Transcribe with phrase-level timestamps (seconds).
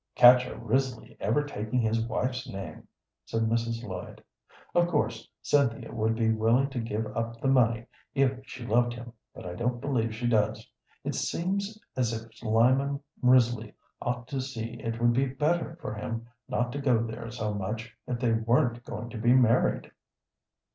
[0.15, 2.87] "Catch a Risley ever taking his wife's name!"
[3.23, 3.83] said Mrs.
[3.87, 4.23] Lloyd.
[4.73, 7.85] "Of course Cynthia would be willing to give up the money
[8.15, 10.67] if she loved him, but I don't believe she does.
[11.03, 16.25] It seems as if Lyman Risley ought to see it would be better for him
[16.49, 19.91] not to go there so much if they weren't going to be married."